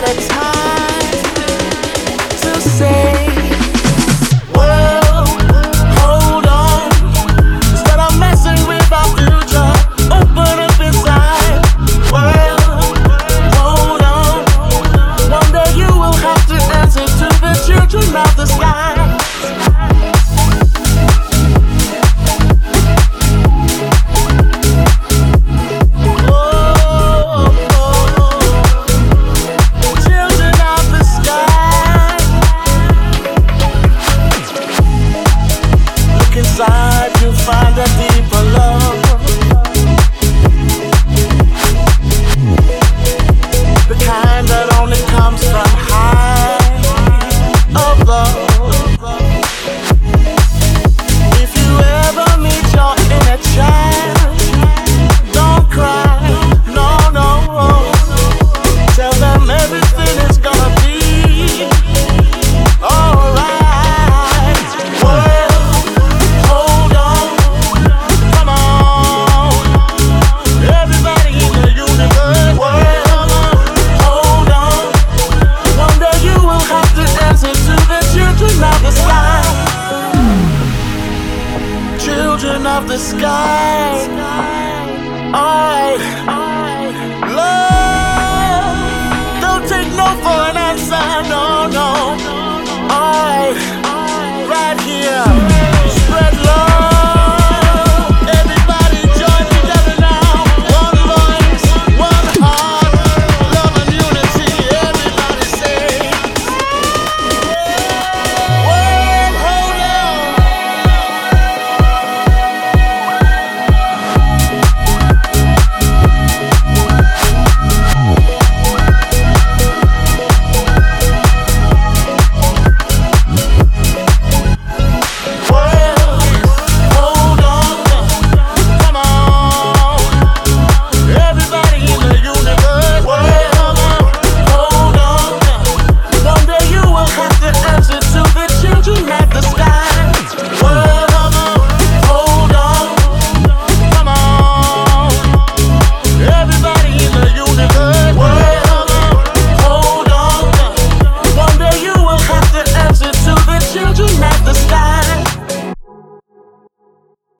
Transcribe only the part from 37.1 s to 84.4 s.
to find the deeper love. of the sky.